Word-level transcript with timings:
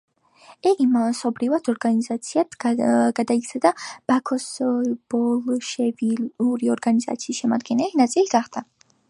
იგი 0.67 0.85
მასობრივ 0.93 1.55
ორგანიზაციად 1.57 2.57
გადაიქცა 3.19 3.61
და 3.67 3.73
ბაქოს 4.13 4.49
ბოლშევიკური 5.15 6.73
ორგანიზაციის 6.79 7.43
შემადგენელი 7.45 8.03
ნაწილი 8.05 8.35
გახდა. 8.37 8.67